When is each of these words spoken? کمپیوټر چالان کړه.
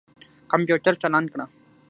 کمپیوټر 0.51 0.93
چالان 1.01 1.25
کړه. 1.33 1.45